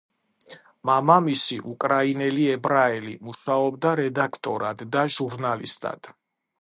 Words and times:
მამამისი, 0.89 1.57
უკრაინელი 1.73 2.47
ებრაელი, 2.53 3.13
მუშაობდა 3.29 3.93
რედაქტორად 4.01 4.83
და 4.97 5.05
ჟურნალისტად. 5.19 6.15